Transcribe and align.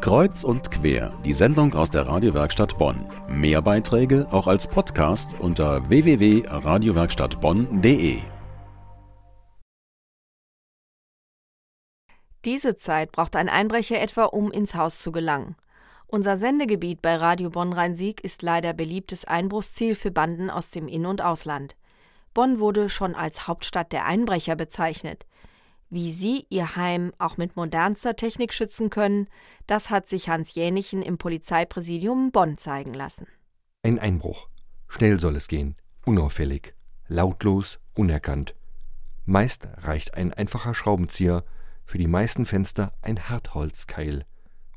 Kreuz 0.00 0.44
und 0.44 0.70
quer, 0.70 1.12
die 1.24 1.32
Sendung 1.32 1.74
aus 1.74 1.90
der 1.90 2.06
Radiowerkstatt 2.06 2.78
Bonn. 2.78 3.04
Mehr 3.28 3.60
Beiträge 3.62 4.28
auch 4.30 4.46
als 4.46 4.68
Podcast 4.68 5.34
unter 5.40 5.88
www.radiowerkstattbonn.de. 5.88 8.18
Diese 12.44 12.76
Zeit 12.76 13.10
braucht 13.12 13.34
ein 13.34 13.48
Einbrecher 13.48 13.98
etwa, 14.00 14.24
um 14.24 14.52
ins 14.52 14.76
Haus 14.76 15.00
zu 15.00 15.10
gelangen. 15.10 15.56
Unser 16.06 16.38
Sendegebiet 16.38 17.02
bei 17.02 17.16
Radio 17.16 17.50
Bonn-Rhein-Sieg 17.50 18.22
ist 18.22 18.42
leider 18.42 18.72
beliebtes 18.72 19.24
Einbruchsziel 19.24 19.96
für 19.96 20.12
Banden 20.12 20.48
aus 20.48 20.70
dem 20.70 20.88
In- 20.88 21.06
und 21.06 21.20
Ausland. 21.20 21.74
Bonn 22.32 22.60
wurde 22.60 22.88
schon 22.88 23.16
als 23.16 23.48
Hauptstadt 23.48 23.90
der 23.92 24.06
Einbrecher 24.06 24.54
bezeichnet. 24.54 25.26
Wie 25.90 26.12
Sie 26.12 26.46
Ihr 26.50 26.76
Heim 26.76 27.12
auch 27.18 27.38
mit 27.38 27.56
modernster 27.56 28.14
Technik 28.14 28.52
schützen 28.52 28.90
können, 28.90 29.26
das 29.66 29.88
hat 29.88 30.06
sich 30.06 30.28
Hans 30.28 30.54
Jänichen 30.54 31.00
im 31.00 31.16
Polizeipräsidium 31.16 32.30
Bonn 32.30 32.58
zeigen 32.58 32.92
lassen. 32.92 33.26
Ein 33.82 33.98
Einbruch. 33.98 34.48
Schnell 34.88 35.18
soll 35.18 35.36
es 35.36 35.48
gehen, 35.48 35.76
unauffällig, 36.04 36.74
lautlos, 37.06 37.78
unerkannt. 37.94 38.54
Meist 39.24 39.66
reicht 39.78 40.14
ein 40.14 40.34
einfacher 40.34 40.74
Schraubenzieher, 40.74 41.44
für 41.86 41.98
die 41.98 42.06
meisten 42.06 42.44
Fenster 42.44 42.92
ein 43.00 43.30
Hartholzkeil 43.30 44.26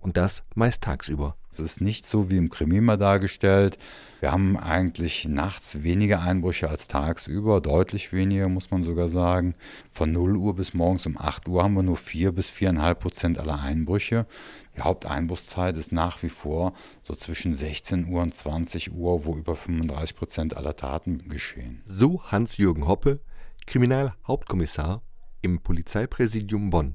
und 0.00 0.16
das 0.16 0.42
meist 0.54 0.82
tagsüber. 0.82 1.36
Es 1.52 1.58
ist 1.58 1.80
nicht 1.80 2.06
so 2.06 2.30
wie 2.30 2.36
im 2.36 2.48
Krimi 2.48 2.80
mal 2.80 2.96
dargestellt. 2.96 3.76
Wir 4.20 4.30
haben 4.30 4.56
eigentlich 4.56 5.26
nachts 5.26 5.82
weniger 5.82 6.22
Einbrüche 6.22 6.68
als 6.68 6.86
tagsüber, 6.86 7.60
deutlich 7.60 8.12
weniger, 8.12 8.48
muss 8.48 8.70
man 8.70 8.82
sogar 8.82 9.08
sagen. 9.08 9.54
Von 9.90 10.12
0 10.12 10.36
Uhr 10.36 10.54
bis 10.54 10.74
morgens 10.74 11.06
um 11.06 11.18
8 11.18 11.48
Uhr 11.48 11.64
haben 11.64 11.74
wir 11.74 11.82
nur 11.82 11.96
4 11.96 12.32
bis 12.32 12.50
4,5 12.50 12.94
Prozent 12.94 13.38
aller 13.38 13.60
Einbrüche. 13.60 14.26
Die 14.76 14.82
Haupteinbruchszeit 14.82 15.76
ist 15.76 15.90
nach 15.90 16.22
wie 16.22 16.28
vor 16.28 16.72
so 17.02 17.14
zwischen 17.14 17.54
16 17.54 18.06
Uhr 18.06 18.22
und 18.22 18.32
20 18.32 18.94
Uhr, 18.94 19.24
wo 19.24 19.36
über 19.36 19.56
35 19.56 20.16
Prozent 20.16 20.56
aller 20.56 20.76
Taten 20.76 21.28
geschehen. 21.28 21.82
So 21.84 22.22
Hans-Jürgen 22.24 22.86
Hoppe, 22.86 23.20
Kriminalhauptkommissar 23.66 25.02
im 25.42 25.60
Polizeipräsidium 25.60 26.70
Bonn. 26.70 26.94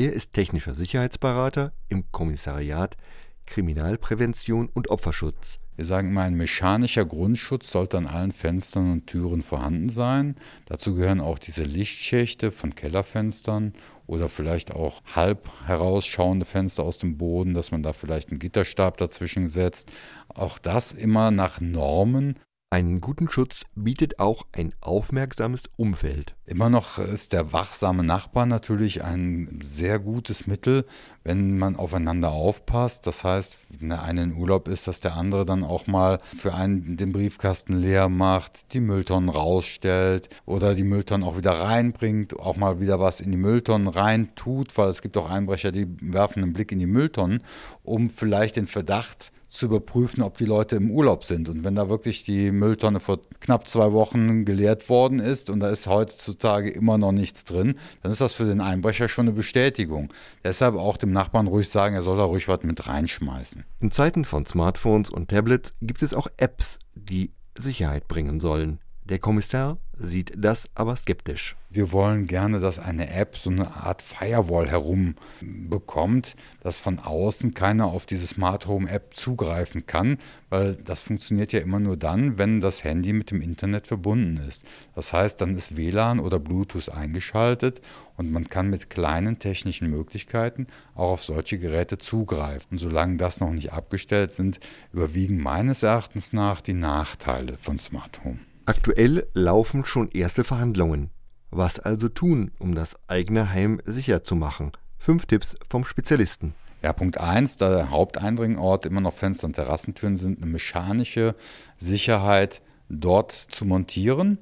Er 0.00 0.14
ist 0.14 0.32
technischer 0.32 0.74
Sicherheitsberater 0.74 1.74
im 1.90 2.10
Kommissariat 2.10 2.96
Kriminalprävention 3.44 4.70
und 4.72 4.88
Opferschutz. 4.88 5.58
Wir 5.76 5.84
sagen 5.84 6.08
immer, 6.08 6.22
ein 6.22 6.36
mechanischer 6.36 7.04
Grundschutz 7.04 7.70
sollte 7.70 7.98
an 7.98 8.06
allen 8.06 8.32
Fenstern 8.32 8.92
und 8.92 9.08
Türen 9.08 9.42
vorhanden 9.42 9.90
sein. 9.90 10.36
Dazu 10.64 10.94
gehören 10.94 11.20
auch 11.20 11.38
diese 11.38 11.64
Lichtschächte 11.64 12.50
von 12.50 12.74
Kellerfenstern 12.74 13.74
oder 14.06 14.30
vielleicht 14.30 14.72
auch 14.72 15.02
halb 15.14 15.46
herausschauende 15.66 16.46
Fenster 16.46 16.82
aus 16.82 16.96
dem 16.96 17.18
Boden, 17.18 17.52
dass 17.52 17.70
man 17.70 17.82
da 17.82 17.92
vielleicht 17.92 18.30
einen 18.30 18.38
Gitterstab 18.38 18.96
dazwischen 18.96 19.50
setzt. 19.50 19.92
Auch 20.28 20.58
das 20.58 20.92
immer 20.92 21.30
nach 21.30 21.60
Normen 21.60 22.38
einen 22.72 23.00
guten 23.00 23.28
Schutz 23.28 23.64
bietet 23.74 24.20
auch 24.20 24.46
ein 24.52 24.72
aufmerksames 24.80 25.64
Umfeld. 25.74 26.36
Immer 26.46 26.70
noch 26.70 27.00
ist 27.00 27.32
der 27.32 27.52
wachsame 27.52 28.04
Nachbar 28.04 28.46
natürlich 28.46 29.02
ein 29.02 29.58
sehr 29.60 29.98
gutes 29.98 30.46
Mittel, 30.46 30.86
wenn 31.24 31.58
man 31.58 31.74
aufeinander 31.74 32.30
aufpasst. 32.30 33.08
Das 33.08 33.24
heißt, 33.24 33.58
wenn 33.80 33.88
der 33.88 34.04
eine 34.04 34.22
in 34.22 34.36
Urlaub 34.36 34.68
ist, 34.68 34.86
dass 34.86 35.00
der 35.00 35.16
andere 35.16 35.44
dann 35.44 35.64
auch 35.64 35.88
mal 35.88 36.20
für 36.22 36.54
einen 36.54 36.96
den 36.96 37.10
Briefkasten 37.10 37.72
leer 37.72 38.08
macht, 38.08 38.72
die 38.72 38.80
Mülltonnen 38.80 39.30
rausstellt 39.30 40.28
oder 40.46 40.76
die 40.76 40.84
Mülltonnen 40.84 41.26
auch 41.26 41.36
wieder 41.36 41.52
reinbringt, 41.52 42.38
auch 42.38 42.54
mal 42.56 42.78
wieder 42.78 43.00
was 43.00 43.20
in 43.20 43.32
die 43.32 43.36
Mülltonnen 43.36 43.88
rein 43.88 44.36
tut, 44.36 44.78
weil 44.78 44.90
es 44.90 45.02
gibt 45.02 45.16
auch 45.16 45.28
Einbrecher, 45.28 45.72
die 45.72 45.88
werfen 46.00 46.44
einen 46.44 46.52
Blick 46.52 46.70
in 46.70 46.78
die 46.78 46.86
Mülltonnen, 46.86 47.42
um 47.82 48.10
vielleicht 48.10 48.54
den 48.54 48.68
Verdacht 48.68 49.32
zu 49.50 49.66
überprüfen, 49.66 50.22
ob 50.22 50.38
die 50.38 50.44
Leute 50.44 50.76
im 50.76 50.90
Urlaub 50.90 51.24
sind. 51.24 51.48
Und 51.48 51.64
wenn 51.64 51.74
da 51.74 51.88
wirklich 51.88 52.22
die 52.22 52.52
Mülltonne 52.60 53.00
vor 53.00 53.18
knapp 53.40 53.66
zwei 53.68 53.92
Wochen 53.92 54.44
geleert 54.44 54.88
worden 54.88 55.18
ist 55.18 55.50
und 55.50 55.60
da 55.60 55.68
ist 55.70 55.88
heutzutage 55.88 56.70
immer 56.70 56.98
noch 56.98 57.12
nichts 57.12 57.44
drin, 57.44 57.74
dann 58.02 58.12
ist 58.12 58.20
das 58.20 58.34
für 58.34 58.44
den 58.44 58.60
Einbrecher 58.60 59.08
schon 59.08 59.26
eine 59.26 59.34
Bestätigung. 59.34 60.12
Deshalb 60.44 60.76
auch 60.76 60.96
dem 60.96 61.12
Nachbarn 61.12 61.48
ruhig 61.48 61.68
sagen, 61.68 61.94
er 61.94 62.02
soll 62.02 62.16
da 62.16 62.24
ruhig 62.24 62.46
was 62.46 62.62
mit 62.62 62.86
reinschmeißen. 62.86 63.64
In 63.80 63.90
Zeiten 63.90 64.24
von 64.24 64.46
Smartphones 64.46 65.10
und 65.10 65.28
Tablets 65.28 65.74
gibt 65.80 66.02
es 66.02 66.14
auch 66.14 66.28
Apps, 66.36 66.78
die 66.94 67.32
Sicherheit 67.56 68.06
bringen 68.06 68.38
sollen. 68.38 68.78
Der 69.04 69.18
Kommissar 69.18 69.78
sieht 69.96 70.32
das 70.36 70.68
aber 70.74 70.96
skeptisch. 70.96 71.56
Wir 71.68 71.92
wollen 71.92 72.26
gerne, 72.26 72.58
dass 72.58 72.78
eine 72.78 73.10
App 73.10 73.36
so 73.36 73.50
eine 73.50 73.76
Art 73.76 74.02
Firewall 74.02 74.68
herum 74.68 75.14
bekommt, 75.40 76.36
dass 76.62 76.80
von 76.80 76.98
außen 76.98 77.54
keiner 77.54 77.86
auf 77.86 78.06
diese 78.06 78.26
Smart 78.26 78.66
Home 78.66 78.90
App 78.90 79.14
zugreifen 79.14 79.86
kann, 79.86 80.18
weil 80.48 80.76
das 80.76 81.02
funktioniert 81.02 81.52
ja 81.52 81.60
immer 81.60 81.80
nur 81.80 81.96
dann, 81.96 82.38
wenn 82.38 82.60
das 82.60 82.82
Handy 82.82 83.12
mit 83.12 83.30
dem 83.30 83.40
Internet 83.40 83.86
verbunden 83.86 84.36
ist. 84.48 84.64
Das 84.94 85.12
heißt, 85.12 85.40
dann 85.40 85.54
ist 85.54 85.76
WLAN 85.76 86.18
oder 86.18 86.38
Bluetooth 86.38 86.88
eingeschaltet 86.88 87.80
und 88.16 88.32
man 88.32 88.48
kann 88.48 88.68
mit 88.68 88.90
kleinen 88.90 89.38
technischen 89.38 89.90
Möglichkeiten 89.90 90.66
auch 90.94 91.12
auf 91.12 91.24
solche 91.24 91.58
Geräte 91.58 91.98
zugreifen. 91.98 92.72
Und 92.72 92.78
solange 92.78 93.16
das 93.16 93.40
noch 93.40 93.50
nicht 93.50 93.72
abgestellt 93.72 94.32
sind, 94.32 94.60
überwiegen 94.92 95.38
meines 95.38 95.82
Erachtens 95.82 96.32
nach 96.32 96.60
die 96.60 96.74
Nachteile 96.74 97.56
von 97.56 97.78
Smart 97.78 98.24
Home. 98.24 98.40
Aktuell 98.66 99.26
laufen 99.34 99.84
schon 99.84 100.10
erste 100.10 100.44
Verhandlungen. 100.44 101.10
Was 101.50 101.78
also 101.80 102.08
tun, 102.08 102.52
um 102.58 102.74
das 102.74 102.96
eigene 103.08 103.50
Heim 103.50 103.80
sicher 103.84 104.22
zu 104.22 104.36
machen? 104.36 104.72
Fünf 104.98 105.26
Tipps 105.26 105.56
vom 105.68 105.84
Spezialisten. 105.84 106.54
Ja, 106.82 106.92
Punkt 106.92 107.18
1, 107.18 107.56
da 107.56 107.74
der 107.74 107.90
Haupteindringort 107.90 108.86
immer 108.86 109.00
noch 109.00 109.14
Fenster 109.14 109.46
und 109.46 109.54
Terrassentüren 109.54 110.16
sind, 110.16 110.42
eine 110.42 110.50
mechanische 110.50 111.34
Sicherheit 111.78 112.62
dort 112.88 113.32
zu 113.32 113.64
montieren. 113.64 114.38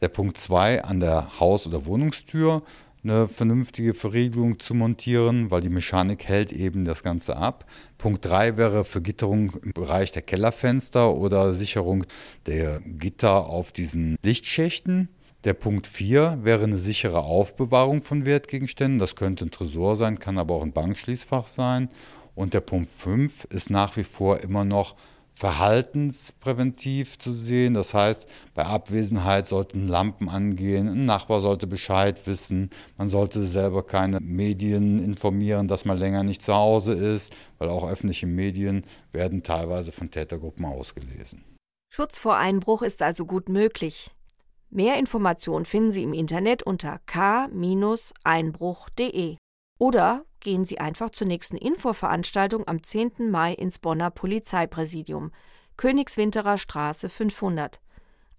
Der 0.00 0.08
Punkt 0.08 0.38
2, 0.38 0.84
an 0.84 1.00
der 1.00 1.38
Haus- 1.40 1.66
oder 1.66 1.84
Wohnungstür 1.84 2.62
eine 3.02 3.28
vernünftige 3.28 3.94
Verriegelung 3.94 4.58
zu 4.58 4.74
montieren, 4.74 5.50
weil 5.50 5.60
die 5.60 5.68
Mechanik 5.68 6.26
hält 6.26 6.52
eben 6.52 6.84
das 6.84 7.02
Ganze 7.02 7.36
ab. 7.36 7.64
Punkt 7.96 8.24
3 8.24 8.56
wäre 8.56 8.84
Vergitterung 8.84 9.52
im 9.62 9.72
Bereich 9.72 10.12
der 10.12 10.22
Kellerfenster 10.22 11.14
oder 11.14 11.54
Sicherung 11.54 12.04
der 12.46 12.80
Gitter 12.80 13.46
auf 13.46 13.72
diesen 13.72 14.16
Lichtschächten. 14.22 15.08
Der 15.44 15.54
Punkt 15.54 15.86
4 15.86 16.40
wäre 16.42 16.64
eine 16.64 16.78
sichere 16.78 17.22
Aufbewahrung 17.22 18.02
von 18.02 18.26
Wertgegenständen. 18.26 18.98
Das 18.98 19.14
könnte 19.14 19.44
ein 19.44 19.52
Tresor 19.52 19.94
sein, 19.94 20.18
kann 20.18 20.36
aber 20.36 20.54
auch 20.54 20.62
ein 20.62 20.72
Bankschließfach 20.72 21.46
sein. 21.46 21.88
Und 22.34 22.54
der 22.54 22.60
Punkt 22.60 22.90
5 22.90 23.44
ist 23.44 23.70
nach 23.70 23.96
wie 23.96 24.04
vor 24.04 24.40
immer 24.40 24.64
noch 24.64 24.96
verhaltenspräventiv 25.38 27.18
zu 27.18 27.32
sehen. 27.32 27.74
Das 27.74 27.94
heißt, 27.94 28.28
bei 28.54 28.66
Abwesenheit 28.66 29.46
sollten 29.46 29.86
Lampen 29.86 30.28
angehen, 30.28 30.88
ein 30.88 31.06
Nachbar 31.06 31.40
sollte 31.40 31.68
Bescheid 31.68 32.26
wissen, 32.26 32.70
man 32.96 33.08
sollte 33.08 33.46
selber 33.46 33.84
keine 33.84 34.18
Medien 34.20 34.98
informieren, 35.02 35.68
dass 35.68 35.84
man 35.84 35.96
länger 35.96 36.24
nicht 36.24 36.42
zu 36.42 36.54
Hause 36.54 36.94
ist, 36.94 37.32
weil 37.58 37.68
auch 37.68 37.88
öffentliche 37.88 38.26
Medien 38.26 38.82
werden 39.12 39.44
teilweise 39.44 39.92
von 39.92 40.10
Tätergruppen 40.10 40.64
ausgelesen. 40.64 41.44
Schutz 41.88 42.18
vor 42.18 42.36
Einbruch 42.36 42.82
ist 42.82 43.00
also 43.00 43.24
gut 43.24 43.48
möglich. 43.48 44.10
Mehr 44.70 44.98
Informationen 44.98 45.64
finden 45.64 45.92
Sie 45.92 46.02
im 46.02 46.12
Internet 46.12 46.64
unter 46.64 46.98
k-einbruch.de 47.06 49.37
oder 49.78 50.24
gehen 50.40 50.64
Sie 50.64 50.78
einfach 50.78 51.10
zur 51.10 51.26
nächsten 51.26 51.56
Infoveranstaltung 51.56 52.68
am 52.68 52.82
10. 52.82 53.30
Mai 53.30 53.52
ins 53.54 53.78
Bonner 53.78 54.10
Polizeipräsidium, 54.10 55.32
Königswinterer 55.76 56.56
Straße 56.58 57.08
500. 57.08 57.80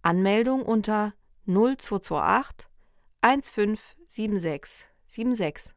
Anmeldung 0.01 0.63
unter 0.63 1.13
0228 1.45 2.67
157676. 3.21 5.73